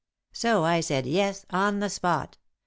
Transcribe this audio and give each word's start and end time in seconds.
So 0.33 0.63
I 0.63 0.79
said 0.79 1.05
'Yes' 1.05 1.45
on 1.51 1.77
the 1.77 1.87
spot. 1.87 2.39